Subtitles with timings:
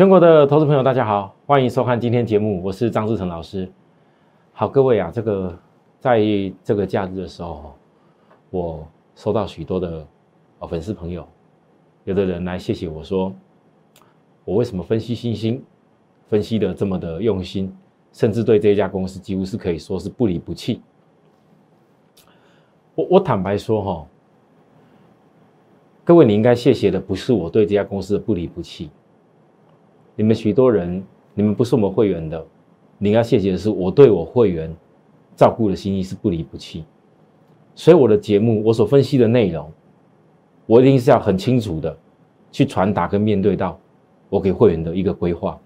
[0.00, 3.70] 全国的投资朋友，大家好，欢迎收看今天节目，我是张志成老师。
[4.50, 5.54] 好，各位啊，这个
[5.98, 6.18] 在
[6.64, 7.74] 这个假日的时候，
[8.48, 10.06] 我收到许多的
[10.60, 11.28] 呃粉丝朋友，
[12.04, 13.30] 有的人来谢谢我说，
[14.46, 15.62] 我为什么分析星星，
[16.28, 17.70] 分析的这么的用心，
[18.10, 20.80] 甚至对这家公司几乎是可以说是不离不弃。
[22.94, 24.06] 我我坦白说哈，
[26.04, 28.90] 各位你应该谢谢的不是我对这家公司的不离不弃。
[30.20, 31.02] 你们许多人，
[31.32, 32.46] 你们不是我们会员的，
[32.98, 34.70] 你要谢谢的是我对我会员
[35.34, 36.84] 照顾的心意是不离不弃。
[37.74, 39.72] 所以我的节目，我所分析的内容，
[40.66, 41.96] 我一定是要很清楚的
[42.52, 43.80] 去传达跟面对到
[44.28, 45.58] 我给会员的一个规划。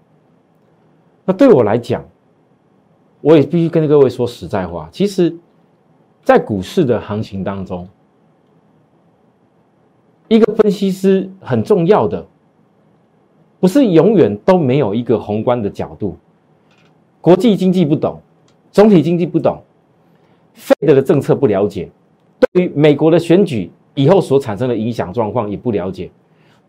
[1.25, 2.01] 那对我来讲，
[3.19, 5.37] 我也必须跟各位说实在话，其实，
[6.23, 7.85] 在股市的行情当中，
[10.29, 12.25] 一个分析师很重要的。
[13.65, 16.15] 不是永远都没有一个宏观的角度，
[17.19, 18.21] 国际经济不懂，
[18.71, 19.59] 总体经济不懂
[20.55, 21.89] ，Fed 的政策不了解，
[22.39, 26.11] 对于美国的选举以后所产生的影响状况也不了解，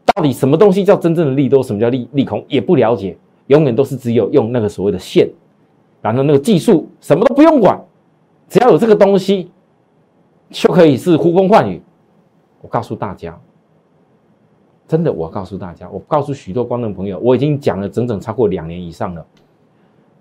[0.07, 3.15] 到底什么东西叫真正的利多，什么叫利利空也不了解，
[3.49, 5.29] 永远都是只有用那个所谓的线，
[6.01, 7.79] 然后那个技术什么都不用管，
[8.49, 9.51] 只要有这个东西
[10.49, 11.79] 就可以是呼风唤雨。
[12.63, 13.39] 我告诉大家。
[14.89, 19.27] 真的，我告诉大家，我告诉许多观众朋友，我已经讲了整整超过两年以上了。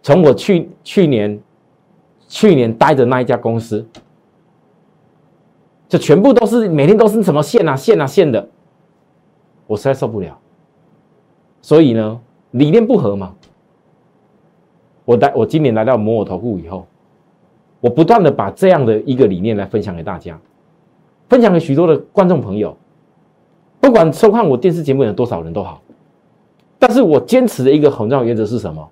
[0.02, 1.40] 从我去去年
[2.28, 3.86] 去年待的那一家公司，
[5.88, 8.50] 这全部都是每天都是什么线啊线啊线的，
[9.68, 10.36] 我实在受不了。
[11.62, 12.20] 所以呢，
[12.52, 13.36] 理念不合嘛。
[15.06, 16.88] 我来，我今年来到摩尔投顾以后，
[17.82, 20.40] 我不断的把这样的一个理念来分享给大家，
[21.30, 22.76] 分享给许多的观众朋友。
[23.86, 25.80] 不管收看我电视节目有多少人都好，
[26.80, 28.90] 但是我坚持的一个很重要原则是什么？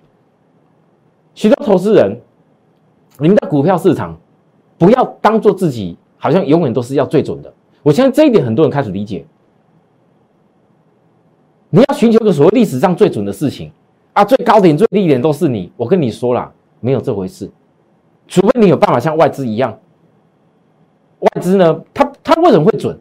[1.34, 2.16] 许多投资人，
[3.18, 4.16] 你们的股票市场
[4.78, 7.52] 不要当做自己好像永远都是要最准的。
[7.82, 9.26] 我相信这一点很多人开始理解。
[11.70, 13.72] 你要寻求个所谓历史上最准的事情
[14.12, 15.72] 啊，最高点、最低点都是你。
[15.76, 17.50] 我跟你说了，没有这回事，
[18.28, 19.76] 除非你有办法像外资一样。
[21.18, 22.96] 外资呢，它它为什么会准？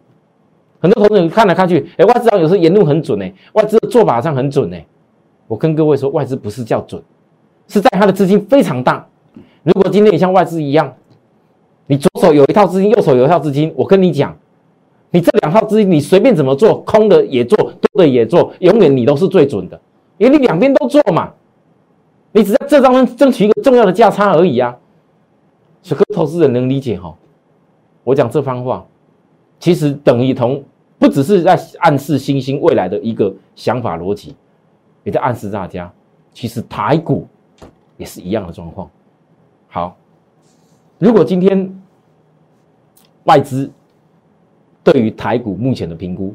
[0.84, 4.86] 很多投资人看来看去，哎，外资有时候言论很准哎，外资的做法上很准哎。
[5.48, 7.02] 我跟各位说，外资不是叫准，
[7.70, 9.08] 是在他的资金非常大。
[9.64, 10.94] 如果今天你像外资一样，
[11.88, 14.38] 你左手有一套资金，右手有一套资金，我跟你讲，
[15.12, 19.80] 你这两套资金你随便怎么做，空的也做，多的也做，永远你都是最准的，
[20.18, 21.32] 因为你两边都做嘛。
[22.34, 24.76] 你只在这当中争取一个重要的价差而已啊。
[25.82, 27.16] 所以，投资人能理解哈？
[28.04, 28.86] 我讲这番话，
[29.62, 30.62] 其实等于同。
[31.03, 34.38] 不只是在暗示新兴未来的一个想法逻辑，
[35.03, 35.91] 也在暗示大家，
[36.31, 37.28] 其实台股
[37.97, 38.90] 也是一样的状况。
[39.68, 39.97] 好，
[40.97, 41.78] 如果今天
[43.25, 43.69] 外资
[44.81, 46.34] 对于台股目前的评估，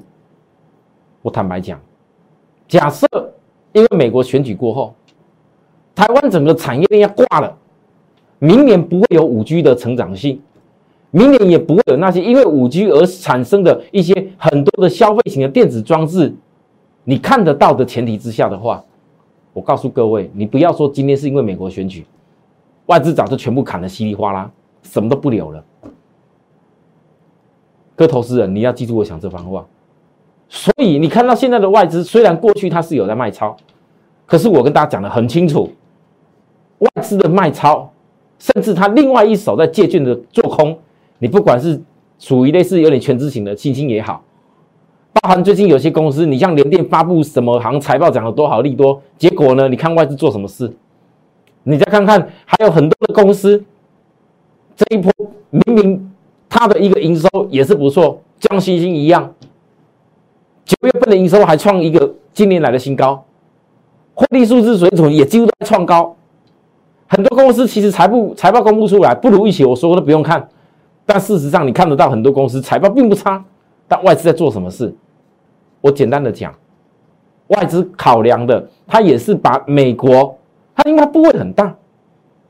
[1.22, 1.80] 我坦白讲，
[2.68, 3.06] 假设
[3.72, 4.94] 因为美国选举过后，
[5.94, 7.56] 台湾整个产业链要挂了，
[8.38, 10.42] 明年不会有五 G 的成长性。
[11.10, 16.34] 明年也不会有那些因为五 G 而产生的一些很多的消费型的电子装置，
[17.04, 18.84] 你看得到的前提之下的话，
[19.54, 22.04] 我告诉各位，你不要说今天是因为美国选举，
[22.86, 24.50] 外资早就全部砍得稀里哗啦，
[24.82, 25.64] 什么都不留了。
[27.96, 29.66] 各位投资人，你要记住我讲这番话。
[30.50, 33.56] 所以你看到现在的外资，虽然过去它是有在卖超，
[34.26, 35.70] 可是我跟大家讲的很清楚，
[36.80, 37.90] 外资的卖超，
[38.38, 40.78] 甚至他另外一手在借券的做空。
[41.18, 41.80] 你不管是
[42.18, 44.22] 属于类似有点全资型的新兴也好，
[45.12, 49.68] 包含最近有些公司，你像联电发布什么行财报讲的多好利多，结果呢？
[49.68, 50.72] 你看外资做什么事？
[51.64, 53.62] 你再看看，还有很多的公司，
[54.76, 55.12] 这一波
[55.50, 56.10] 明明
[56.48, 59.34] 它的一个营收也是不错，像星星一样，
[60.64, 63.24] 九月份的营收还创一个今年来的新高，
[64.14, 66.14] 获利数字水准也几乎都在创高。
[67.06, 70.48] 很多公司其实财布财报公布出来不如预期，我说都不用看。
[71.10, 73.42] 但事实上，你看得到很多公司财报并不差，
[73.88, 74.94] 但外资在做什么事？
[75.80, 76.54] 我简单的讲，
[77.46, 80.36] 外资考量的，它也是把美国，
[80.76, 81.74] 它应该部位很大，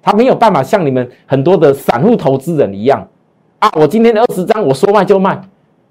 [0.02, 3.06] 它没有办法像你们很多的散户投资人一样
[3.60, 5.40] 啊，我今天二十张我说卖就卖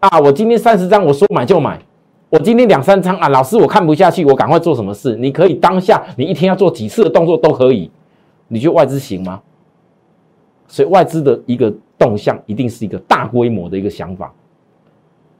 [0.01, 1.79] 啊，我今天三十张我说买就买，
[2.29, 5.15] 我今天两三张啊，老师我看不下去，我赶快做什么事？
[5.15, 7.89] 你可以当下你一天要做几次的动作都可以，
[8.49, 9.39] 你觉得外资行吗？
[10.67, 11.73] 所以外资的一个。
[11.97, 14.33] 动向一定是一个大规模的一个想法，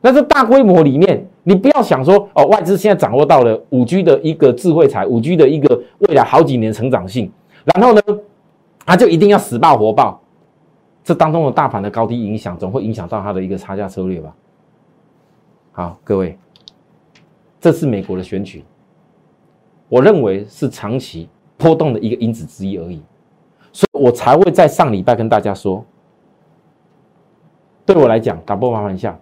[0.01, 7.31] 那这大规模里面，你不要想说哦，外资现在掌握到了五 G 的一个智慧财，五 G 的一个未来好几年成长性，
[7.75, 8.01] 然后呢，
[8.85, 10.21] 它就一定要死爆活爆，
[11.03, 14.33] 这当中的大盘的高低影响，总会影响到它的一个差价策略吧。
[15.71, 16.37] 好，各位，
[17.59, 18.63] 这是美国的选举，
[19.89, 23.01] 我认为是长期波动的一个因子之一而已，
[23.71, 25.85] 所以我才会在上礼拜跟大家说，
[27.87, 29.17] 对我来讲，打波麻烦一下。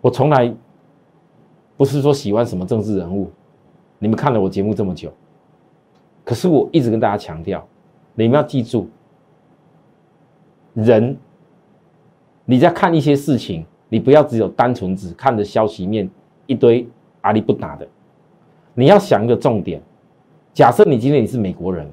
[0.00, 0.50] 我从来
[1.76, 3.30] 不是说喜欢什么政治人物，
[3.98, 5.12] 你们看了我节目这么久，
[6.24, 7.62] 可是我一直跟大家强调，
[8.14, 8.88] 你们要记住，
[10.72, 11.14] 人
[12.46, 16.08] 你在看一些事情，你不要只有单纯只看着消息面
[16.46, 16.88] 一堆
[17.20, 17.86] 阿里不打的，
[18.72, 19.82] 你要想一个重点。
[20.54, 21.86] 假设你今天你是美国人，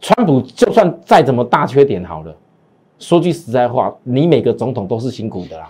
[0.00, 2.34] 川普就算再怎么大缺点好了，
[3.02, 5.68] 说句实在话，你每个总统都是辛苦的啦。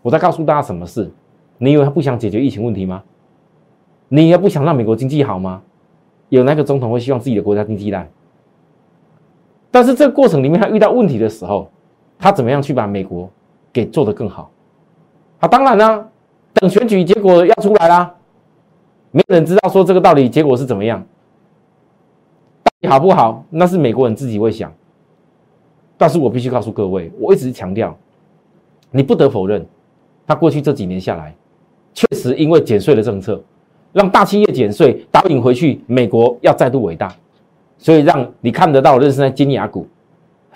[0.00, 1.10] 我在告诉大家什么事？
[1.58, 3.02] 你以为他不想解决疫情问题吗？
[4.08, 5.60] 你也不想让美国经济好吗？
[6.30, 8.08] 有哪个总统会希望自己的国家经济烂？
[9.70, 11.70] 但是这个过程里面，他遇到问题的时候，
[12.18, 13.28] 他怎么样去把美国
[13.70, 14.50] 给做得更好？
[15.40, 16.08] 啊，当然啦，
[16.54, 18.14] 等选举结果要出来啦，
[19.10, 21.04] 没人知道说这个到底结果是怎么样，
[22.62, 23.44] 到底好不好？
[23.50, 24.72] 那是美国人自己会想。
[25.96, 27.96] 但是我必须告诉各位，我一直强调，
[28.90, 29.64] 你不得否认。
[30.26, 31.34] 他过去这几年下来，
[31.92, 33.42] 确实因为减税的政策，
[33.92, 37.14] 让大企业减税导引回去，美国要再度伟大，
[37.76, 39.86] 所以让你看得到，认识在金牙股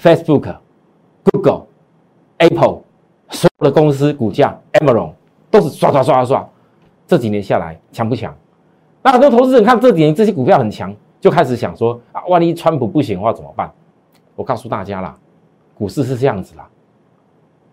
[0.00, 0.56] ，Facebook、
[1.24, 1.66] Google、
[2.38, 2.80] Apple
[3.28, 5.12] 所有的公司股价，Amazon
[5.50, 6.48] 都是刷刷刷刷刷，
[7.06, 8.34] 这几年下来强不强？
[9.02, 13.70] 那很多投资人看这几年这些股票很强，就开始想说啊，万一川普不行的话怎么办？
[14.34, 15.14] 我告诉大家啦，
[15.78, 16.68] 股市是这样子啦，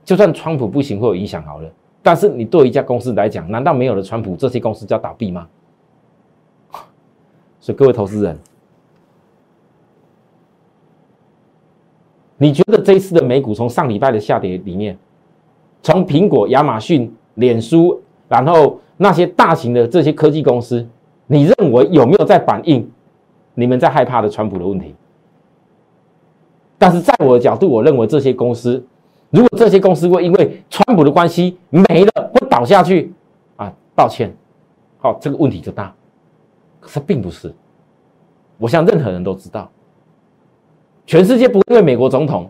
[0.04, 1.70] 就算川普不行会有影响好了。
[2.04, 5.48] 但是你对一家公司来讲，难道没有了川普，这些公司就要倒闭吗？
[7.60, 8.38] 所以各位投资人，
[12.38, 14.96] 你觉得这一次的美股从上礼拜的下跌里面，
[15.82, 20.88] 从苹果、亚马逊、脸书，然后那些大型的这些科技公司，
[21.26, 22.88] 你认为有没有在反映
[23.56, 24.94] 你们在害怕的川普的问题？
[26.78, 28.84] 但是在我的角度，我认为这些公司。
[29.32, 33.12] 如果这些公司会因为川普的关系没了，会倒下去
[33.58, 33.74] 啊？
[33.94, 34.34] 抱歉，
[35.00, 35.94] 好，这个问题就大。
[36.80, 37.54] 可是并不是，
[38.58, 39.70] 我想任何人都知道，
[41.06, 42.50] 全世界不会因为美国总统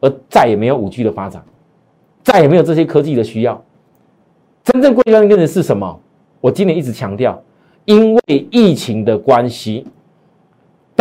[0.00, 1.42] 而再也没有五 G 的发展，
[2.22, 3.62] 再也没有这些科技的需要。
[4.64, 5.98] 真正关键的是什么？
[6.40, 7.40] 我今年一直强调，
[7.84, 9.86] 因为疫情的关系，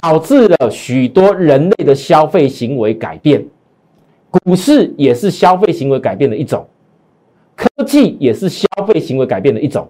[0.01, 3.45] 导致了许多人类的消费行为改变。
[4.29, 6.67] 股市也是消费行为改变的一种，
[7.55, 9.87] 科技也是消费行为改变的一种。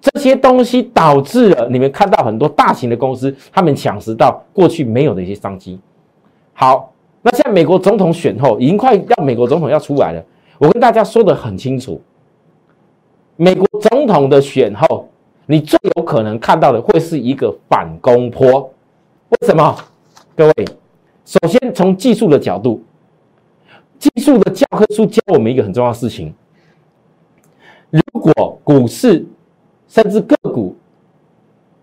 [0.00, 5.78] 这些东西导致了你们看到很多大型的公司，他们抢食到过去没有的一些商机。
[6.54, 10.24] 好，那现在美国总统选后，已经快要美国总统要出来了。
[10.58, 12.00] 我跟大家说的很清楚，
[13.36, 15.08] 美国总统的选后，
[15.46, 18.70] 你最有可能看到的会是一个反攻坡。
[19.32, 19.74] 为什么？
[20.36, 20.64] 各位，
[21.24, 22.82] 首先从技术的角度。
[23.98, 26.34] 技术的教科书教我们一个很重要的事情：
[27.90, 29.24] 如果股市
[29.88, 30.76] 甚至个股，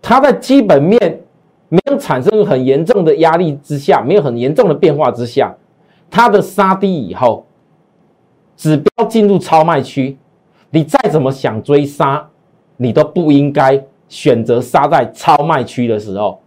[0.00, 1.20] 它在基本面
[1.68, 5.52] 没有产生很严重的压力之下，没有很严重的变化之下，
[6.08, 7.46] 它的杀低以后，
[8.56, 10.16] 指标进入超卖区，
[10.70, 12.28] 你再怎么想追杀，
[12.76, 16.40] 你都不应该选择杀在超卖区的时候。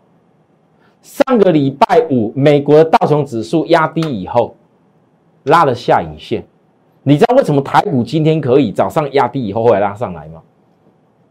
[1.04, 4.56] 上个礼拜五，美国的道琼指数压低以后。
[5.48, 6.42] 拉了下影线，
[7.04, 10.42] 你知道为什么台股今天可以早上压低以后后来拉上来吗？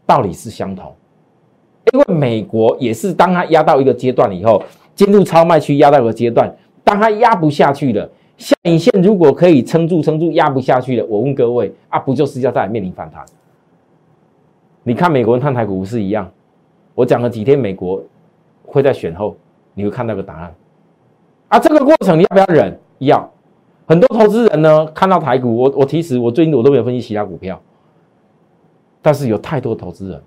[0.05, 0.93] 道理是相同，
[1.91, 4.61] 因为美国也是当它压到一个阶段以后，
[4.93, 13.25] 进入超卖区压到一个阶段，当它压不下去了，下影线如果可以撑住撑住压不下去了，我问各位啊，不就是要再面临反弹？
[14.83, 16.31] 你看美国人看台股不是一样？
[16.93, 17.99] 我讲了几天美国
[18.63, 19.35] 会在选后，
[19.73, 20.55] 你会看到个答案
[21.49, 22.79] 啊，这个过程你要不要忍？
[22.99, 23.29] 要。
[23.85, 27.61] 很多投资人呢，看到台股，我我其实我最近我都没有分析其他股票，
[29.01, 30.23] 但是有太多投资人，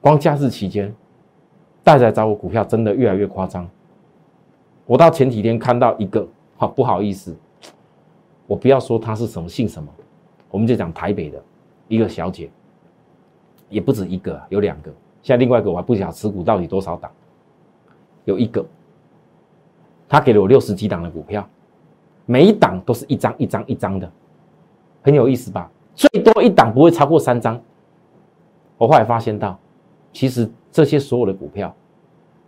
[0.00, 0.92] 光假日期间，
[1.84, 3.68] 带来找我股票真的越来越夸张。
[4.86, 7.34] 我到前几天看到一个，好不好意思，
[8.46, 9.88] 我不要说他是什么姓什么，
[10.50, 11.40] 我们就讲台北的
[11.86, 12.50] 一个小姐，
[13.68, 14.90] 也不止一个，有两个，
[15.22, 17.10] 现在另外一个我还不晓得持股到底多少档，
[18.24, 18.64] 有一个，
[20.08, 21.46] 他给了我六十几档的股票。
[22.26, 24.10] 每一档都是一张一张一张的，
[25.02, 25.70] 很有意思吧？
[25.94, 27.60] 最多一档不会超过三张。
[28.78, 29.58] 我后来发现到，
[30.10, 31.74] 其实这些所有的股票，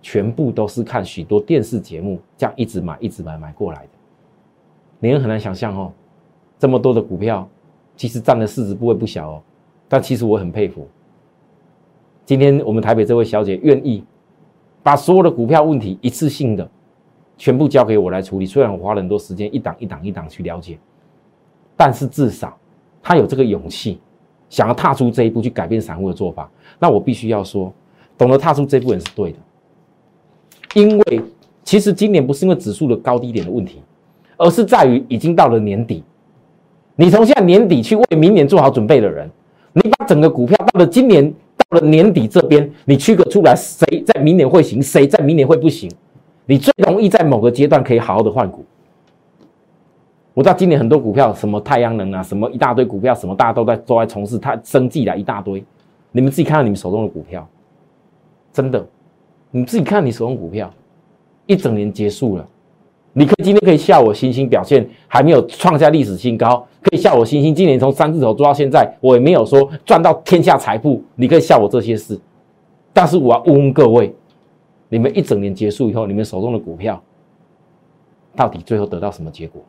[0.01, 3.89] 全部都是看许多电视节目这样一直买、一直买买过来的。
[4.99, 5.93] 你很难想象哦，
[6.59, 7.47] 这么多的股票，
[7.97, 9.43] 其实占的市值不会不小哦。
[9.89, 10.89] 但其实我很佩服，
[12.25, 14.03] 今天我们台北这位小姐愿意
[14.87, 16.71] 把所有的股票问题一次性的
[17.37, 18.47] 全部交给我来处理。
[18.47, 20.79] 虽然我花了很多时间一档一档一档去了解，
[21.77, 22.57] 但是至少
[23.03, 23.99] 他有这个勇气。
[24.49, 27.73] 想要踏出这一步去改变散户的做法，那我必须要说，
[28.17, 29.39] 懂得踏出这一步也是对的。
[30.75, 31.21] 因为
[31.65, 33.83] 其实今年不是因为指数的高低点的问题，
[34.37, 36.05] 而是在于已经到了年底，
[36.95, 39.29] 你从现在年底去为明年做好准备的人，
[39.73, 41.35] 你把整个股票到了今年
[41.81, 45.91] 年底这边，你区隔出来谁在明年会行，谁在明年会不行，
[46.47, 48.65] 你最容易在某个阶段可以好好的换股。
[50.35, 55.65] 我知道今年很多股票，什么太阳能啊，什么一大堆股票，什么大家都在都在从事它生计的一大堆。
[56.13, 57.49] 你们自己看看你们手中的股票，
[58.53, 58.87] 真的，
[59.51, 60.71] 你自己看你手中股票，
[61.47, 62.47] 一整年结束了，
[63.15, 72.19] 你可以今天可以笑我星星表现还没有创下历史新高，可以笑我星星今年从三字头做到现在，我也没有说赚到天下财富，你可以笑我这些事。
[72.93, 74.15] 但是我要问问各位，
[74.89, 77.03] 你们一整年结束以后，你们手中的股票
[78.37, 79.61] 到底最后得到什么结果？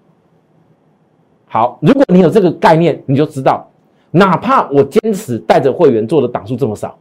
[1.48, 3.68] 好，如果你有这个概念，你就知道，
[4.12, 6.96] 哪怕我坚持带着会员做的档数这么少，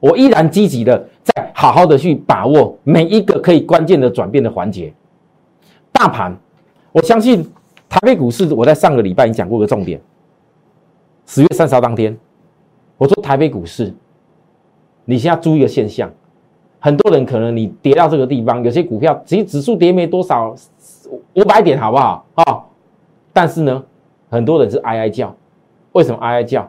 [0.00, 4.92] 我依然积极的在好好的去把握每一个可以关键的转变的环节。
[5.92, 6.36] 大盘，
[6.90, 7.48] 我相信
[7.92, 10.00] 台北股市，我在上个礼拜已经讲过个重点。
[11.26, 12.16] 十月三十号当天，
[12.96, 13.92] 我说台北股市，
[15.04, 16.10] 你现在注意一个现象，
[16.80, 20.54] 很多人可能你跌到这个地方，有些股票其实指数跌没多少。
[21.34, 22.64] 五百点好不好啊？
[23.30, 23.84] 但是呢，
[24.30, 25.36] 很多人是哀哀叫，
[25.92, 26.66] 为什么哀哀叫？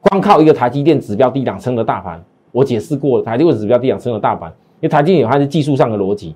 [0.00, 6.34] 光靠一个台积电指标低档撑的大盘，我解释过了，台积电指标低档撑的大盘，因为台积电有它是技术上的逻辑。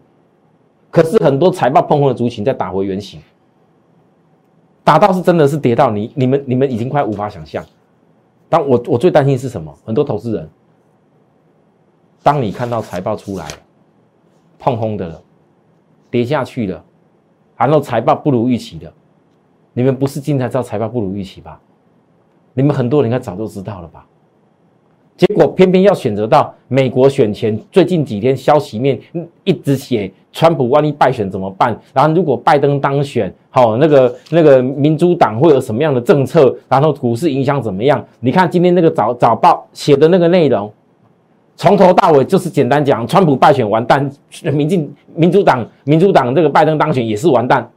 [0.91, 3.19] 可是很多财报碰碰的族群在打回原形，
[4.85, 7.65] 打到是真的是跌到你你们你们已经快无法想象。
[8.49, 9.77] 但我我最担心是什么？
[9.85, 10.49] 很多投资人，
[12.23, 13.57] 当你看到财报出来了，
[14.59, 15.21] 碰轰的了。
[16.11, 16.85] 跌下去了，
[17.57, 18.93] 然后财报不如预期的，
[19.73, 21.61] 你们不是经常知道财报不如预期吧？
[22.53, 24.07] 你们很多人应该早就知道了吧？
[25.17, 28.99] 结果偏偏要选择到美国选前最近几天消息面
[29.45, 31.79] 一直写，川普万一败选怎么办？
[31.93, 36.53] 然后如果拜登当选，好那个那个民主党会有什么样的政策？
[36.69, 38.05] 然后股市影响怎么样？
[38.19, 40.73] 你看今天那个早早报写的那个内容。
[41.57, 44.11] 从头到尾就是简单讲，川普败选完蛋，
[44.53, 47.71] 民进民主党民主党这个拜登当选也是完蛋。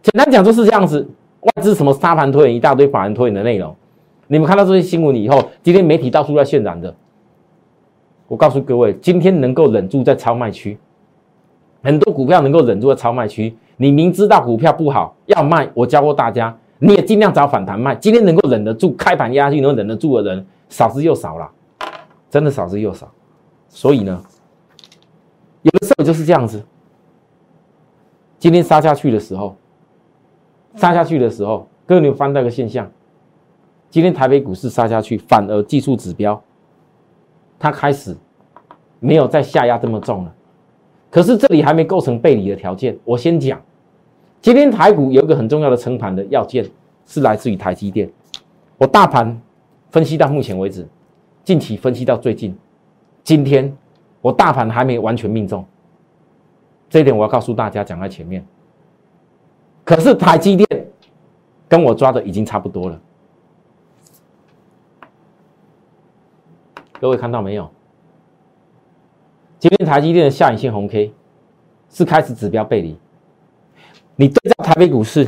[0.00, 1.06] 简单讲就是这样子，
[1.42, 3.76] 外资什么沙盘推演一大堆法人推演的内容，
[4.32, 6.94] 你们看到这些新闻以后，今天媒体到处在渲染的。
[8.28, 10.78] 我告诉各位，今天能够忍住在超卖区，
[11.82, 17.94] 很多股票能够忍住在超卖区，你明知道股票不好要卖，我教过大家，你也尽量找反弹卖。
[17.96, 21.50] 今天能够忍得住开盘压去能忍得住的人少之又少了。
[22.30, 23.12] 真的少之又少，
[23.68, 24.18] 所以呢，
[25.60, 26.64] 有的时候就是这样子。
[28.38, 29.54] 今天杀下去的时候，
[30.76, 32.90] 杀下去的时候，各位你有翻到个现象？
[33.92, 36.42] 今天台北股市杀下去，反而技术指标
[37.58, 38.16] 它开始
[39.00, 40.34] 没有再下压这么重了。
[41.10, 42.98] 可是这里还没构成背离的条件。
[43.04, 43.60] 我先讲，
[44.40, 46.66] 今天台股有一个很重要的撑盘的要件，
[47.04, 48.10] 是来自于台积电。
[48.78, 49.38] 我大盘
[49.90, 50.88] 分析到目前为止。
[51.44, 52.56] 近期分析到最近，
[53.22, 53.76] 今天
[54.22, 55.62] 我大盘还没完全命中，
[56.88, 58.42] 这一点我要告诉大家，讲在前面。
[59.84, 60.66] 可是台积电
[61.68, 62.98] 跟我抓的已经差不多了，
[67.02, 67.68] 各位看到没有？
[69.58, 71.12] 今天台积电的下影线红 K
[71.90, 72.96] 是开始指标背离，
[74.14, 75.26] 你对照台北股市，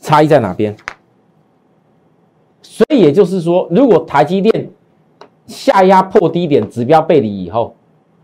[0.00, 0.74] 差异在哪边？
[2.62, 4.70] 所以也就是说，如果台积电
[5.46, 7.76] 下压破低点，指标背离以后，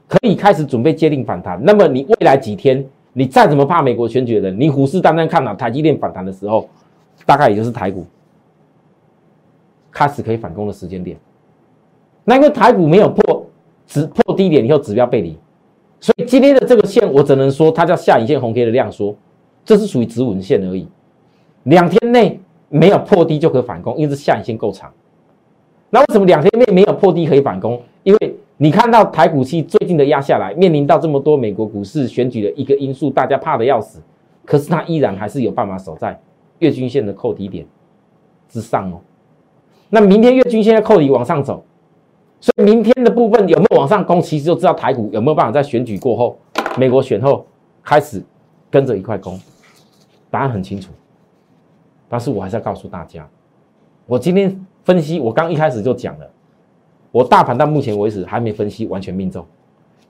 [0.09, 1.63] 可以开始准备接力反弹。
[1.63, 2.83] 那么你未来几天，
[3.13, 6.67] 你再怎么怕美国选举人，你虎视眈眈看到台积电反弹的时候，
[7.27, 8.07] 大概也就是台股
[9.95, 11.17] 开始可以反攻的时间点。
[12.25, 13.47] 那因为台股没有破
[13.87, 15.39] 指破低点以后指标背离，
[15.99, 19.17] 所以今天的这个线，我只能说它叫下影线红 K 的量缩，
[19.65, 20.87] 这是属于止稳线而已。
[21.63, 22.39] 两天内。
[22.71, 24.93] 没有破低就可以反攻，因为是下影线够长。
[25.91, 27.81] 那为什么两天内没有破低可以反攻？
[28.03, 34.03] 因为你看到台股期最近的压下来，面临到这么多美国股市选举的一个因素，大家怕的要死。
[34.45, 36.19] 可是它依然还是有办法守在
[36.59, 37.65] 月均线的扣底点
[38.49, 38.99] 之上哦。
[39.91, 41.65] 那明天月均线的扣底往上走，
[42.41, 46.37] 所以明天的部分有没有往上攻，其实就知道台股有没有办法在选举过后，
[46.77, 47.47] 美国选后
[47.83, 48.23] 开始
[48.71, 49.41] 跟着一块攻。
[50.31, 50.91] 答案很清楚，
[52.09, 53.25] 但是我还是要告诉大家，
[54.05, 56.29] 我今天分析，我刚一开始就讲了，
[57.13, 59.47] 我大盘到目前为止还没分析完全命中，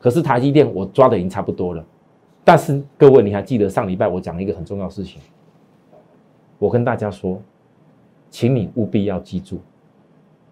[0.01, 1.85] 可是台积电我抓的已经差不多了。
[2.43, 5.21] 但是各位，你还记得上礼拜我讲了一个很重要的事情？
[6.59, 7.39] 我跟大家说，
[8.35, 9.61] 请你务必要记住，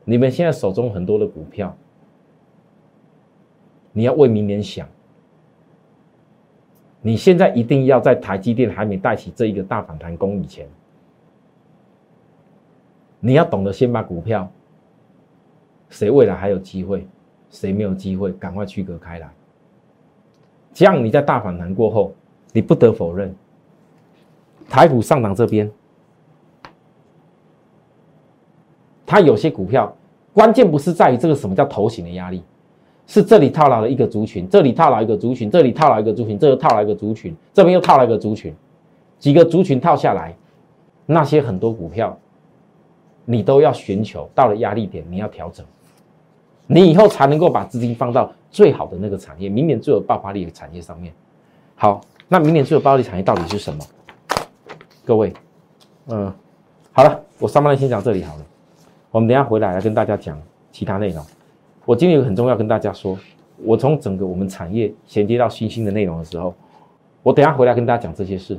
[0.05, 1.77] 你们现在手中很多的股票，
[3.93, 4.89] 你要为明年想。
[7.01, 10.69] 你现在一定要在台积电还没带起这一个大反弹攻以前，
[13.19, 14.49] 你要懂得先把股票，
[15.89, 17.05] 谁未来还有机会，
[17.51, 19.29] 谁没有机会，赶快区隔开来。
[20.73, 22.15] 这样你在大反弹过后，
[22.53, 23.35] 你不得否认，
[24.69, 25.69] 台股上涨这边，
[29.13, 29.95] 它有些股票，
[30.33, 32.43] 关键不是在于这个什么叫头型的压力。
[33.07, 38.55] 是这里套牢了一个族群，这里套牢一个族群，这里套牢一个族群，这又套牢一个族群，这边又套了一个族群，
[39.19, 40.35] 几个族群套下来，
[41.05, 42.19] 那些很多股票，
[43.27, 45.63] 你都要寻求到了压力点，你要调整，
[46.67, 51.13] 你以后才能够把资金放到最好的那个产业，明年最有爆发力的产业上面。
[51.75, 53.85] 好，那明年最有爆发力产业到底是什么？
[55.05, 55.31] 各位，
[56.07, 56.33] 嗯，
[56.93, 58.47] 好了，我上半段先讲这里好了，
[59.13, 60.41] 我们等下回来来跟大家讲
[60.71, 61.23] 其他内容。
[61.85, 63.19] 我今天有很重要跟大家说，
[63.59, 66.55] 我从整个我们产业衔接到新兴的内容的时候，
[67.23, 68.59] 我等下回来跟大家讲这些事。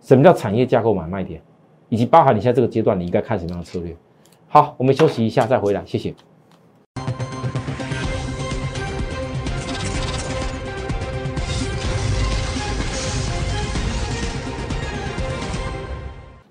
[0.00, 1.42] 什么叫产业架构买卖点，
[1.88, 3.96] 以及包含你现在这个阶段你应该看什么样的策略。
[4.46, 6.14] 好，我们休息一下再回来，谢谢。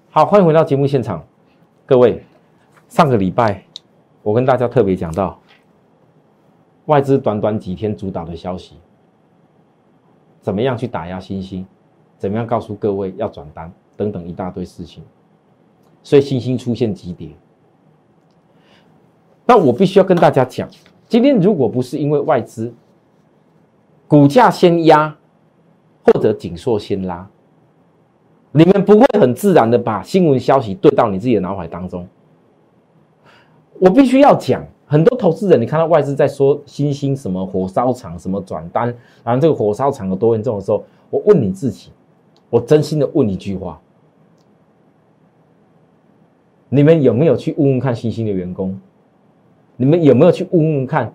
[0.09, 1.25] 好，欢迎回到节目现场，
[1.85, 2.21] 各位，
[2.91, 3.63] 上个礼拜
[4.21, 5.39] 我跟大家特别讲到。
[6.87, 8.75] 外资短短几天主导的消息，
[10.41, 11.65] 怎么样去打压新兴？
[12.17, 13.71] 怎么样告诉各位要转单？
[13.95, 15.01] 等等一大堆事情，
[16.03, 17.29] 所以新兴出现急跌。
[19.45, 20.67] 那我必须要跟大家讲，
[21.07, 22.73] 今天如果不是因为外资
[24.05, 25.15] 股价先压，
[26.03, 27.25] 或者紧缩先拉，
[28.51, 32.05] 你们不会很自然的把新闻消息对到你自己的脑海当中。
[33.81, 34.63] 我必须要讲。
[34.85, 41.89] 很多投资人，你看到外资在说新兴什么火烧厂什么转单，然后这个火烧厂有多严重的时候，我问你自己，
[42.49, 43.79] 我真心的问一句话：
[46.67, 48.77] 你们有没有去问问看新兴的员工？
[49.77, 51.11] 你们有没有去问问看，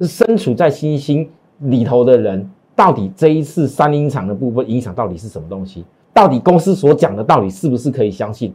[0.00, 5.84] 身处在新兴里头的人，到底这一次三英厂的部分影响到底是什么东西？
[6.14, 8.54] 到底公司所讲的道理是不是可以相信？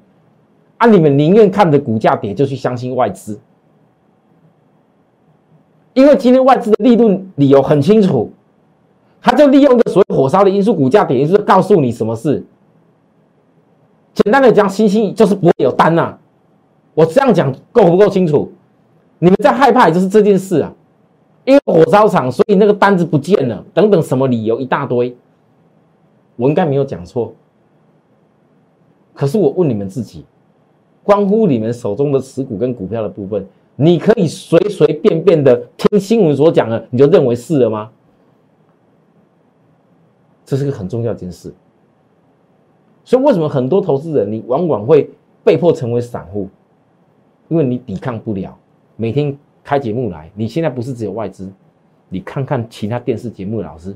[0.77, 3.39] 啊，你们宁愿看着股价跌，就去相信外资？
[5.93, 8.31] 因为今天外资的利润理由很清楚，
[9.21, 12.45] 他就利用一个所谓火烧的因素，股价跌，就是告诉你什么事。
[14.13, 16.17] 简单的讲，星星就是不会有单呐。
[16.93, 18.51] 我这样讲够不够清楚？
[19.19, 20.73] 你们在害怕，也就是这件事啊。
[21.45, 25.15] 因为火烧厂，所以那个单子不见了，等等什么理由一大堆。
[26.35, 27.33] 我应该没有讲错。
[29.13, 30.25] 可是我问你们自己，
[31.05, 33.47] 关乎你们手中的持股跟股票的部分。
[33.77, 37.91] 你可以随随便便的听新闻所讲的，你就认为是了吗？
[40.45, 41.53] 这是个很重要一件事。
[43.03, 45.09] 所以为什么很多投资人你往往会
[45.43, 46.49] 被迫成为散户？
[47.49, 48.57] 因为你抵抗不了
[48.95, 50.31] 每天开节目来。
[50.33, 51.51] 你现在不是只有外资，
[52.09, 53.95] 你看看其他电视节目老师，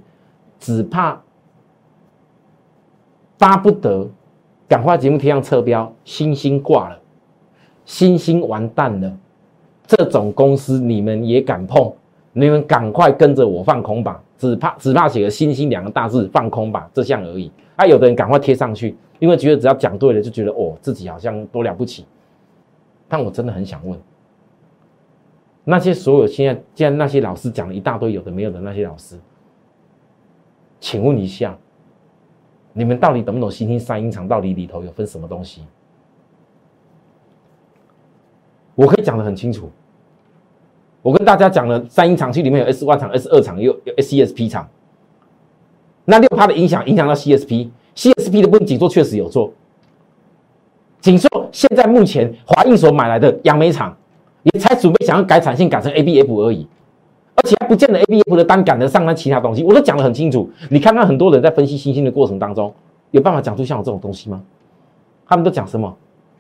[0.60, 1.20] 只怕
[3.38, 4.08] 巴不得
[4.68, 6.99] 赶快节目贴上侧标，星星挂了，
[7.90, 9.18] 星星完蛋了。
[9.88, 11.92] 这种公司你们也敢碰？
[12.34, 14.24] 你们赶快跟着我放空吧！
[14.38, 17.52] 只怕只怕写个“星星”两个大字，放空吧，这项而已。
[17.76, 22.06] 啊，有的人赶快贴上去，因为觉得只要讲对了，就觉得哦，自己好像多了不起。
[23.08, 24.00] 但我真的很想问，
[25.64, 29.18] 那些所有现在既然那些老师讲了一大堆有的没有的那些老师，
[30.80, 31.58] 请问一下，
[32.72, 33.50] 你们到底懂不懂？
[33.50, 35.64] 星星三音厂到底里头有分什么东西？
[38.80, 39.70] 我可以讲的很清楚。
[41.02, 44.66] 我跟大家讲了，三英厂区里面有 S 1厂、S 二厂，有有 CSP 厂。
[46.06, 49.52] 那六趴的影响影响到 CSP，CSP 的部分紧缩确实有做。
[51.02, 53.94] 紧缩现在目前华映所买来的杨梅厂，
[54.44, 56.66] 也才准备想要改产线改成 ABF 而已，
[57.36, 59.62] 而且还不见得 ABF 的单赶得上那其他东西。
[59.62, 62.74] 我都讲得很清楚，你看看很多人在分析星星的过程当中，
[63.12, 64.42] 有办法讲出像我这种东西吗？
[65.28, 65.94] 他们都讲什么？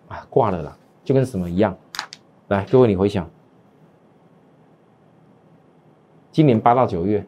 [0.07, 1.75] 啊，挂了啦，就跟什么一样。
[2.49, 3.29] 来，各位你回想，
[6.31, 7.23] 今年八到九月，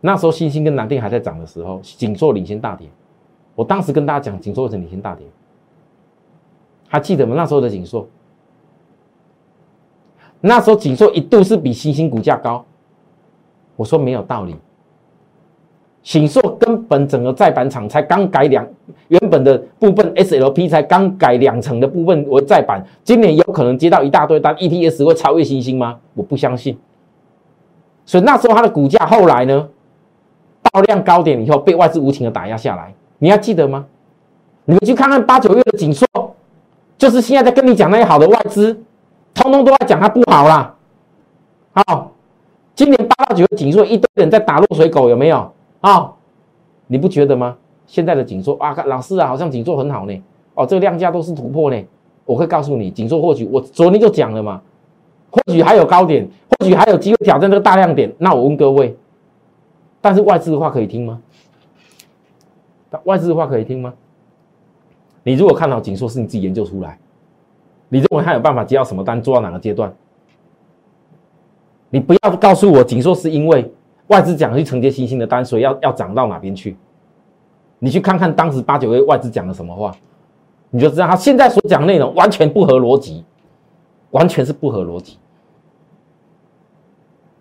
[0.00, 2.88] 那时候星星跟南电还在涨的时候，紧缩领先大跌。
[3.54, 5.24] 我当时跟大家讲，紧缩成领先大跌，
[6.88, 7.36] 还记得吗？
[7.36, 8.08] 那时候的紧缩，
[10.40, 12.64] 那时候紧缩一度是比星星股价高。
[13.76, 14.56] 我说没有道理。
[16.04, 18.64] 锦硕根本整个在板厂才刚改两，
[19.08, 25.96] 原本的部分 SLP 才刚改两层的部分为在板，今年有可能接到一大堆单，EPS 会超越星星吗？
[26.12, 26.78] 我不相信。
[28.04, 29.66] 所以那时候它的股价后来呢，
[30.60, 33.86] 爆量高点以后被外资无情的打压下来，你还记得吗？
[34.66, 36.06] 你们去看看八九月的锦硕，
[36.98, 38.78] 就是现在在跟你讲那些好的外资，
[39.32, 40.74] 通通都在讲它不好啦。
[41.72, 42.12] 好，
[42.74, 45.50] 今年八到九月锦硕一堆人在打落水狗，有没有？
[45.84, 46.10] 啊，
[46.86, 47.54] 你不觉得吗？
[47.86, 50.22] 现在的紧缩啊，老师啊，好像紧缩很好呢。
[50.54, 51.84] 哦，这个量价都是突破呢。
[52.24, 54.62] 我会告诉你，紧缩或许我昨天就讲了嘛，
[55.30, 58.10] 或许还有高点，或许还有机会挑战这个大量点。
[58.16, 58.96] 那我问各位，
[60.00, 61.20] 但是外资的话可以听吗？
[63.04, 63.92] 外资的话可以听吗？
[65.22, 66.98] 你如果看到紧缩是你自己研究出来，
[67.90, 69.94] 你认为他有办法接到什么单，做到哪个阶段？
[71.90, 73.70] 你不要告诉我紧缩是因为。
[74.14, 76.76] 外资讲去承接新兴的单，所以要要涨到哪边去？
[77.80, 79.92] 你去看看当时八九月外资讲了什么话，
[80.70, 83.24] 你就知道他现在所讲内容完全不合逻辑，
[84.12, 85.18] 完全是不合逻辑。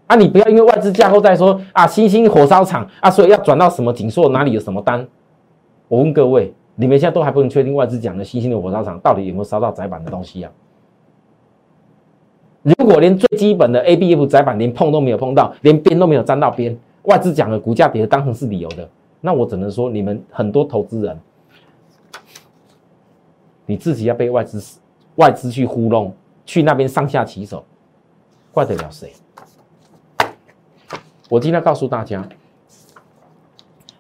[0.08, 5.08] 啊，你不要因为外资架构在说啊，新兴火烧厂啊，所以要转到什么紧缩哪里有什么单？
[5.88, 10.52] 我问各位，你们现在都还不能确定外资讲的新兴的火烧厂到底有没有烧到窄板的东西啊？
[12.64, 21.20] 如果连最基本的 A、B、F 窄板连碰都没有碰到，连边都没有沾到边，外资讲的股价跌当成是理由的，那我只能说你们很多投资人，
[23.66, 24.80] 你自己要被外资
[25.16, 27.66] 外资去糊弄，去那边上下其手，
[28.54, 29.12] 怪得了谁？
[31.30, 32.26] 我今天告诉大家，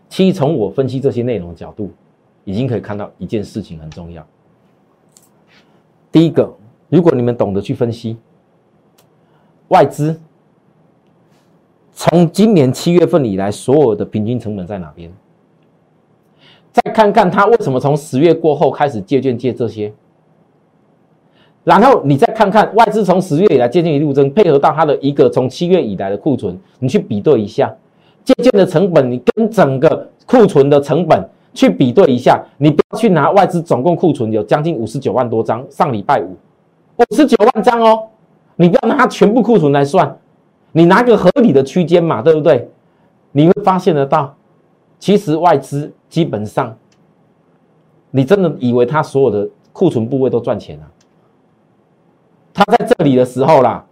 [0.07, 1.91] 其实从我分析这些内容的角度，
[2.45, 4.25] 已经可以看到一件事情很重要。
[6.13, 6.49] 第一个，
[6.87, 8.15] 如果你们懂得去分析。
[9.69, 10.19] 外资
[11.93, 15.11] 从今年七月份以来，所有的平均成本在哪边？
[16.71, 19.93] 再看看他为什么从十月过后开始借券借这些，
[21.63, 27.71] 然后你再看看外资从十月以来借券一路增，配合到他的一个从七月以来的库存，你去比对一下
[28.23, 31.23] 借券的成本，你跟整个库存的成本
[31.53, 36.35] 去比对一下，你不要去拿外资总共库存有将近五十九万多张，上礼拜五
[36.97, 38.07] 五十九万张哦。
[38.55, 40.17] 你不要拿全部库存来算，
[40.71, 42.69] 你拿个合理的区间嘛，对不对？
[43.31, 44.35] 你会发现得到，
[44.99, 46.75] 其实外资基本上，
[48.11, 50.83] 你真的以为它所有的库存部位都赚钱了？
[52.53, 53.83] 它在这里的时候啦，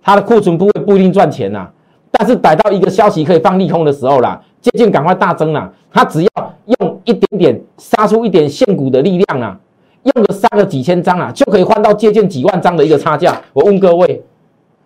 [0.00, 1.68] 它的库存部位不一定赚钱呐。
[2.12, 9.58] 但是逮到一个消息可以放利空的时候啦，接近赶快大增啦，它只要用一点点杀出一点现股的力量啊。
[10.04, 13.40] 用个三个几千张啊，就可以换到接近几万张的一个差价。
[13.52, 14.22] 我问各位，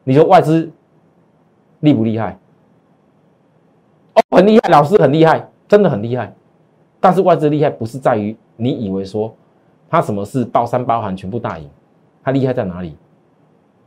[0.05, 0.71] 你说外资
[1.81, 2.39] 厉不厉害？
[4.15, 6.33] 哦，很厉害，老师很厉害，真的很厉害。
[7.01, 9.35] 但是外资厉害不是在于你以为说
[9.89, 11.69] 他什么事包山包含全部大赢，
[12.23, 12.97] 他厉害在哪里？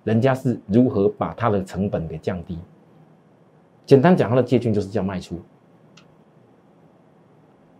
[0.03, 2.57] 人家是如何把他的成本给降低？
[3.85, 5.39] 简单讲，他的借券就是叫卖出，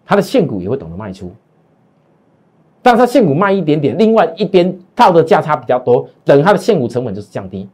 [0.05, 1.33] 他的现股也会懂得卖出。
[2.81, 7.69] 但是它现股卖一点点，另外一边套的价差比较多，等它的现股成本就是降低。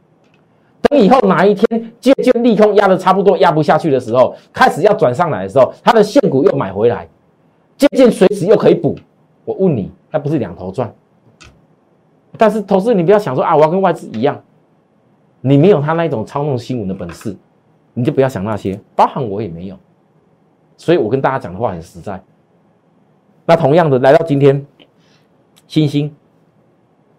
[0.82, 7.08] 等以后哪一天借券利空压的差不多压不下去的时候，开始要转上来的时候，它的现股又买回来，
[7.76, 8.96] 借券随时又可以补。
[9.44, 10.92] 我问你，那不是两头赚？
[12.36, 14.40] 但是投资你不要想说啊，我要跟外资一样，
[15.40, 17.36] 你没有他那一种操弄新闻的本事，
[17.94, 19.76] 你就不要想那些，包含我也没有。
[20.76, 22.22] 所以我跟大家讲的话很实在。
[23.46, 24.64] 那同样的，来到今天。
[25.68, 26.12] 星星，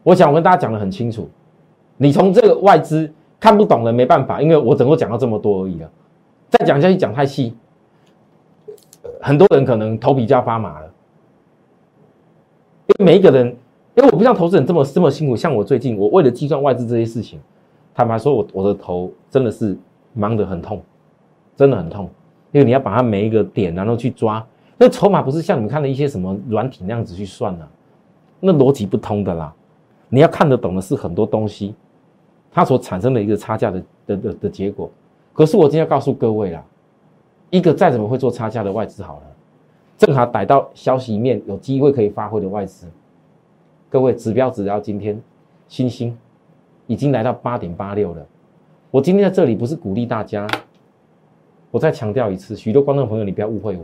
[0.04, 1.30] 我想我跟大家讲的很清楚，
[1.98, 3.10] 你从这个外资
[3.40, 5.90] 看不懂的没办法，因为我整个讲到这么多而已了，
[6.50, 7.56] 再讲下去讲太细，
[9.22, 10.92] 很多人可能头皮就要发麻了。
[12.88, 13.48] 因为每一个人，
[13.94, 17.40] 因为我不像投资人这么这么辛苦，像我最近，我为了计算外资这些事情，
[17.94, 19.78] 坦白说，我我的头真的是
[20.14, 20.82] 忙得很痛，
[21.56, 22.10] 真的很痛，
[22.52, 24.44] 因为你要把它每一个点然后去抓，
[24.76, 27.68] 那筹码不是像你们看的一些什么软体那样子去算的。
[28.39, 29.54] 那逻辑不通的啦，
[30.08, 31.75] 你要看得懂的是很多东西，
[32.52, 34.89] 它所产生的一个差价的的的的结果。
[35.34, 36.63] 可是我今天要告诉各位啦，
[37.49, 39.21] 一个再怎么会做差价的外资好了，
[39.97, 42.88] 正好逮到消息面有机会可以发挥的外资。
[43.89, 45.21] 各位指标指标今天，
[45.67, 46.17] 新兴
[46.88, 48.25] 已经来到八点八六了。
[48.91, 50.47] 我今天在这里不是鼓励大家，
[51.71, 53.84] 我再强调一次，许多观众朋友你不要误会我，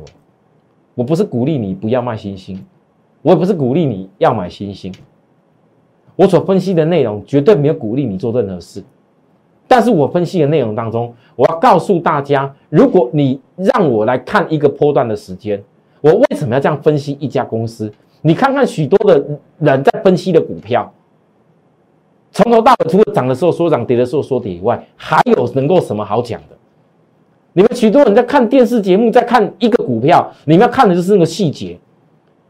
[0.95, 2.65] 我不是鼓励你不要卖新兴，
[3.25, 4.93] 我也不是鼓励你要买新兴。
[6.15, 8.83] 我所分析的内容绝对没有鼓励你做任何事，
[9.67, 15.59] 但是我分析的内容当中，我要告诉大家，如果你让我来看一个波段的时间，
[16.01, 17.91] 我为什么要这样分析一家公司？
[18.21, 19.25] 你看看许多的
[19.57, 20.93] 人在分析的股票，
[22.31, 26.55] 从头到尾除了涨的时候说涨，跌的时候说跌以外，还有能够什么好讲的？
[27.53, 31.75] 你们许多人在看电视节目，在看一个股票，你们要看的就是那个细节。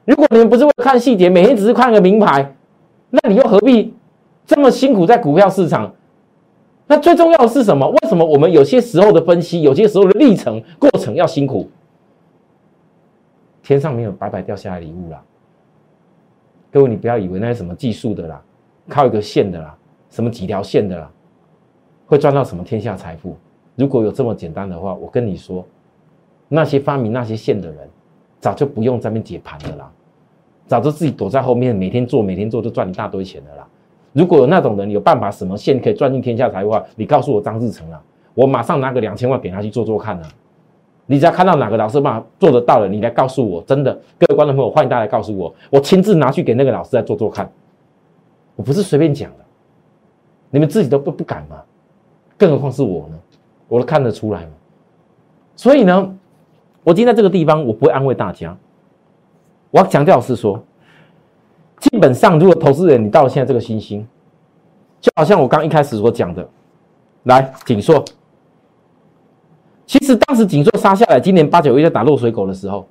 [0.05, 2.55] 如果你们不是为了看细节，每天只是看个名牌。
[3.09, 3.93] 那你又何必
[4.45, 5.93] 这么辛苦在股票市场？
[6.87, 7.87] 那最重要的是什么？
[7.89, 11.67] 为什么我们有些时候的分析，有些时候的历程过程要辛苦？
[13.63, 15.23] 天上没有白白掉下来礼物啦！
[16.71, 18.39] 各位，你不要以为那是什么技术的啦，
[18.87, 19.75] 靠一个线的啦，
[20.11, 21.09] 什么几条线的啦，
[22.05, 23.35] 会赚到什么天下财富？
[23.75, 25.65] 如果有这么简单的话，我跟你说，
[26.47, 27.89] 那些发明那些线的人，
[28.39, 29.91] 早就不用在那边解盘的啦。
[30.67, 33.67] 早就自己躲在后面，每天做，每天做就赚一大堆钱的啦。
[34.13, 38.01] 如果有那种人有办法，什么线可以赚进天下财的话，你告诉我张志成啊，
[38.33, 40.27] 我马上拿个两千万给他去做做看啊。
[41.05, 47.47] 你只要看到哪个老师办法做得到了，你来告诉我，真的，各位观众朋友，欢迎大家来告诉我，我亲自拿去给那个老师来做做看。
[48.55, 49.45] 我不是随便讲的，
[50.49, 51.61] 你们自己都不不敢吗？
[52.37, 53.19] 更何况是我呢？
[53.67, 54.51] 我都看得出来嘛。
[55.55, 56.15] 所以呢，
[56.83, 58.57] 我今天在这个地方，我不会安慰大家。
[59.75, 60.63] 我要强调是说，
[61.81, 64.07] 基本上，如果投资人你到了现在这个星星，
[65.01, 66.47] 就好像我刚一开始所讲的，
[67.23, 68.01] 来锦硕，
[69.85, 72.87] 其实当时锦硕杀下来，今年八九月在打落水狗的时候，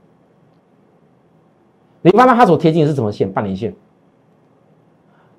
[2.03, 3.33] 你发现它所贴近的是什么线？
[3.33, 3.75] 半年线。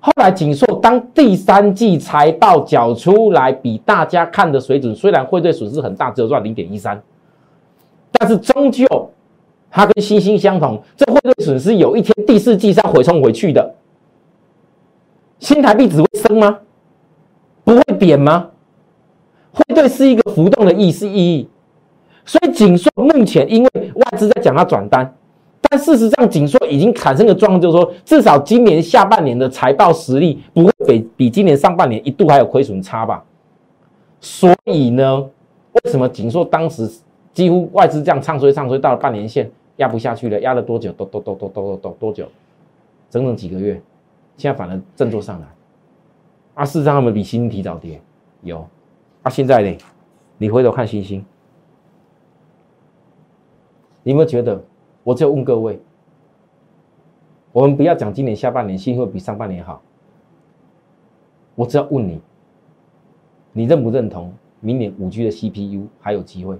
[0.00, 7.00] 后来锦硕当第三季财报缴出来，比大家看的水准虽然汇兑损失很大，只有赚零点一三，
[8.10, 8.84] 但是终究。
[9.76, 13.74] 它跟星星相同，这汇兑损失有一天第四季是要回冲回去的。
[15.38, 16.60] 新台币只会升吗？
[17.62, 18.48] 不会贬吗？
[19.52, 21.46] 汇兑是一个浮动的意思意义，
[22.24, 25.14] 所以锦硕目前因为外资在讲它转单，
[25.68, 33.22] 但事实上锦硕已经产生的状况就是说，至少今年下半年的财报实力不会比比今年上半年一度还有亏损差吧？
[34.22, 35.22] 所以呢，
[35.72, 36.90] 为什么锦硕当时
[37.34, 39.50] 几乎外资这样唱衰唱衰到了半年线？
[39.76, 40.92] 压不下去了，压了多久？
[40.92, 42.28] 都都都都都都多久？
[43.10, 43.80] 整整几个月，
[44.36, 45.46] 现在反而振作上来。
[46.54, 48.00] 啊，事实上他们比新提早跌，
[48.42, 48.66] 有。
[49.22, 49.76] 啊，现在呢？
[50.38, 51.24] 你回头看星星，
[54.02, 54.62] 你有没有觉得？
[55.02, 55.80] 我只有问各位，
[57.52, 59.80] 我们不要讲今年下半年星会比上半年好。
[61.54, 62.20] 我只要问你，
[63.52, 66.58] 你认不认同明年五 G 的 CPU 还有机会？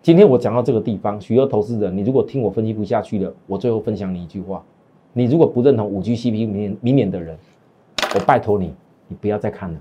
[0.00, 4.64] 今天我讲到这个地方，许多投资人，你如果听我分析不下去了，我最后分享你一句话：
[5.12, 7.36] 你如果不认同五 G CP 明年明年的人，
[8.14, 8.74] 我拜托你，
[9.08, 9.80] 你不要再看了。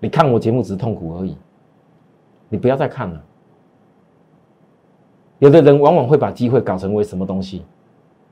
[0.00, 1.36] 你看我节目只是痛苦而已，
[2.48, 3.24] 你不要再看了。
[5.40, 7.64] 有的人往往会把机会搞成为什么东西？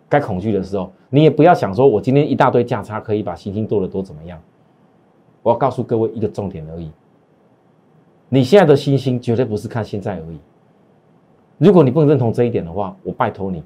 [0.09, 4.41] 该恐惧的时候，你也不要想说我今天一大堆价差可以把星星做的多怎么样。
[5.43, 6.91] 我要告诉各位一个重点而已。
[8.29, 10.39] 你现在的星星绝对不是看现在而已。
[11.59, 13.63] 如果你不能认同这一点的话，我拜托你，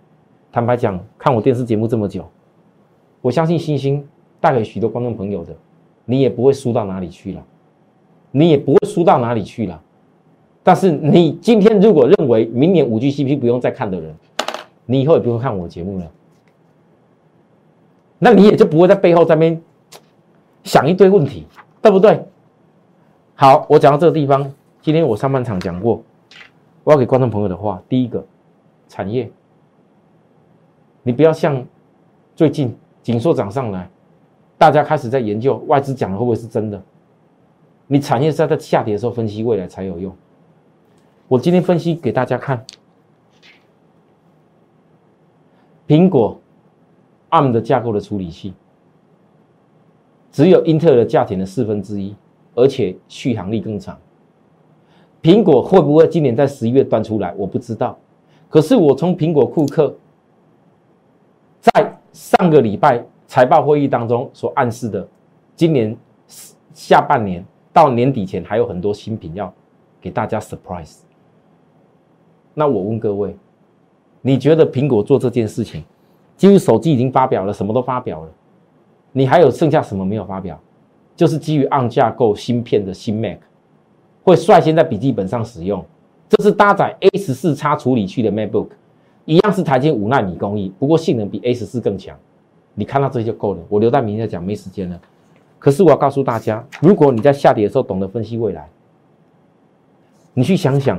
[0.53, 2.25] 坦白讲，看我电视节目这么久，
[3.20, 4.07] 我相信星星
[4.38, 5.57] 带给许多观众朋友的，
[6.05, 7.44] 你也不会输到哪里去了，
[8.31, 9.83] 你也不会输到哪里去了。
[10.62, 14.14] 但是你今天如果认为明年五 G CP 不用再看的人，
[14.85, 16.11] 你以后也不会看我节目了，
[18.18, 19.61] 那你也就不会在背后在边
[20.62, 21.46] 想一堆问题，
[21.81, 22.23] 对不对？
[23.40, 24.53] 好，我讲到这个地方。
[24.83, 26.03] 今天我上半场讲过，
[26.85, 28.22] 我要给观众朋友的话，第一个，
[28.87, 29.33] 产业，
[31.03, 31.64] 你不要像
[32.37, 33.88] 最近紧缩涨上来，
[34.59, 36.83] 大家开始在研究外资讲的会不会是真的？
[37.87, 40.14] 你产业是要在下跌的时候分析未来才有用。
[41.26, 42.62] 我今天分析给大家看，
[45.88, 46.38] 苹果
[47.31, 48.53] ARM 的架构的处理器，
[50.31, 52.14] 只有英特尔的价钱的四分之一。
[52.55, 53.99] 而且续航力更长，
[55.23, 57.33] 苹果会不会今年在十一月端出来？
[57.37, 57.97] 我不知道。
[58.49, 59.95] 可是我从苹果库克
[61.61, 65.07] 在上个礼拜财报会议当中所暗示的，
[65.55, 65.97] 今年
[66.75, 69.53] 下半年到年底前还有很多新品要
[70.01, 70.99] 给大家 surprise。
[72.53, 73.37] 那我问各位，
[74.21, 75.85] 你觉得苹果做这件事情，
[76.37, 78.29] 几乎手机已经发表了，什么都发表了，
[79.13, 80.61] 你还有剩下什么没有发表？
[81.21, 83.37] 就是基于 ARM 架构芯片的新 Mac，
[84.23, 85.85] 会率先在笔记本上使用。
[86.31, 88.69] 这是搭载 A 十四叉处理器的 MacBook，
[89.27, 92.17] 一样是台积五纳米工艺，不过性能比 A 十四更强。
[92.73, 94.99] 你看到这些就够了，我留在明天讲，没时间了。
[95.59, 98.67] 可是我要告诉大家，如果你在下跌的时候懂得分析未来，
[100.33, 100.99] 你去想想，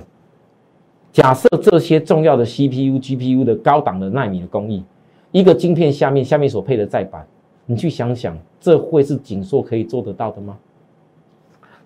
[1.11, 4.83] 假设这些重要的 CPU、GPU 的高档的纳米的工艺，
[5.31, 7.25] 一个晶片下面下面所配的载板，
[7.65, 10.57] 你去想想，这会是锦硕可以做得到的吗？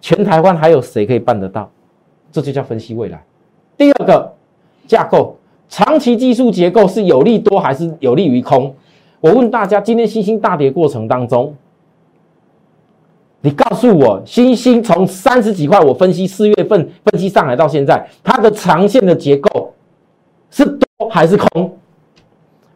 [0.01, 1.69] 全台湾还有谁可以办得到？
[2.31, 3.23] 这就叫分析未来。
[3.77, 4.33] 第二个
[4.87, 5.35] 架构，
[5.69, 8.75] 长期技术结构是有利多还是有利于空？
[9.19, 11.55] 我问大家，今天新兴大跌过程当中，
[13.41, 19.73] 你告诉我，新兴从三十几块，我分析四月份分析上来到现在，它的长线的结构
[20.51, 21.75] 是多还是空？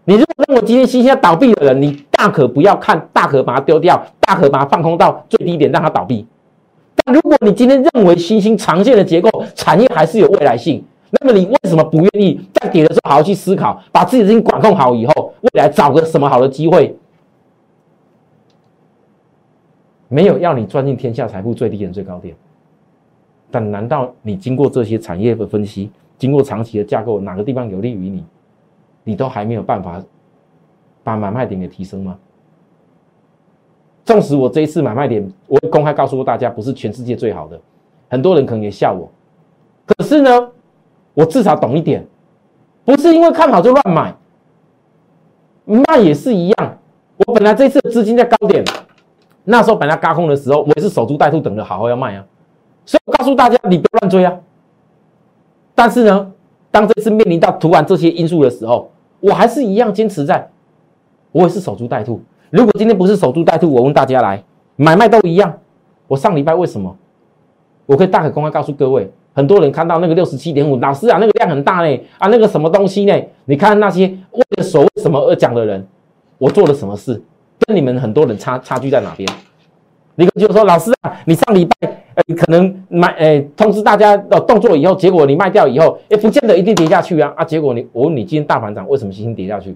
[0.06, 6.26] 你如果认为今天新兴要倒闭的人，你大可不要看，大可把它丢掉，大可把它放空到最低点，让它倒闭。
[7.06, 16.96] 但如果你今天认为新兴长线的结构产业还是有未来性，那么你为什么不愿意在跌的时候好好去思考，把自己的事情管控好以后，未来找个什么好的机会？
[20.08, 22.36] 没有要你钻进天下财富最低点最高点，
[23.52, 28.24] 但难道你经过这些产业的分析，经过长期的架构，哪个地方有利于你，
[29.04, 30.02] 你都还没有办法
[31.04, 32.18] 把买卖点给提升吗？
[34.06, 37.60] 纵使我这一次买卖点，我公开告诉过大家，不是全世界最好的，
[38.10, 39.08] 很多人可能也笑我。
[39.86, 40.52] 可是呢，
[41.14, 42.04] 我至少懂一点，
[42.86, 44.16] 不是因为看好就乱买，
[45.66, 46.78] 卖也是一样。
[47.18, 48.64] 我本来这次资金在高点，
[49.44, 52.26] 那时候本来高空的时候，我也是守株待兔，等着好好要卖啊。
[52.86, 54.36] 所以我告诉大家，你不要乱追啊。
[55.76, 56.32] 但是呢，
[56.72, 60.50] 当这次面临到突然这些因素的时候，我还是一样坚持在，
[61.32, 62.22] 我也是守株待兔。
[62.50, 64.44] 如果今天不是守株待兔，我问大家来
[64.76, 65.54] 买卖都一样。
[66.08, 66.96] 我上礼拜为什么？
[67.86, 73.14] 我可以大可公开告诉各位，很多人看到那个六十七点五，老师啊，那个量很大呢，啊，那个什么东西呢？
[73.46, 75.88] 你看那些为了所谓什么而讲的人，
[76.38, 77.22] 我做了什么事？
[77.68, 79.30] 跟你们很多人差差距在哪边？
[80.26, 87.44] 你就说老师啊，你上礼拜呃可能买呃通知大家的动作以后，结果你卖掉以后，也不见得一定跌下去啊啊！
[87.46, 89.76] 结果你我问你，今天大盘涨，为什么星星跌下去？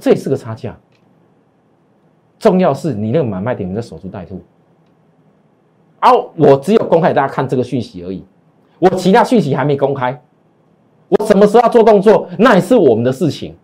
[0.00, 0.76] 这也是个差价，
[2.36, 4.40] 重要是你那个买卖点你在守株待兔，
[6.00, 8.24] 而我只有公开给大家看这个讯息而已，
[8.80, 10.20] 我其他讯息还没公开，
[11.08, 13.54] 我什么时候要做动作，那也是我们的事情。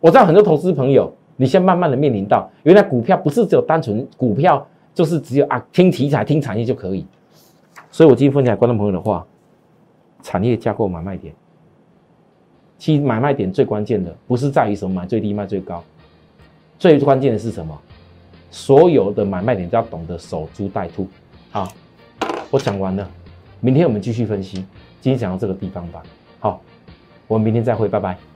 [0.00, 7.06] 我知道很多投资朋友，你先慢慢的面临到，原来股票不是只有单纯股票，就是只有啊听题材、听产业就可以，
[7.90, 9.26] 所以我今天分享观众朋友的话，
[10.22, 11.34] 产业架构买卖点。
[12.78, 15.82] 其实买卖点最关键的不是在于什么买最低卖最高，
[16.78, 17.78] 最关键的是什么？
[18.50, 21.06] 所有的买卖点都要懂得守株待兔。
[21.50, 21.68] 好，
[22.50, 23.06] 我讲完了，
[23.60, 24.64] 明天我们继续分析。
[25.00, 26.02] 今天讲到这个地方吧。
[26.38, 26.60] 好，
[27.26, 28.35] 我们明天再会，拜拜。